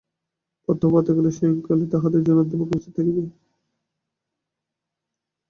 প্রত্যহ 0.67 0.89
প্রাতঃকালে 0.91 1.19
এবং 1.21 1.37
সায়ংকালে 1.37 1.85
তাহাদের 1.93 2.21
জন্য 2.23 2.39
অধ্যাপক 2.41 2.67
উপস্থিত 2.67 2.91
থাকিবে। 2.97 3.23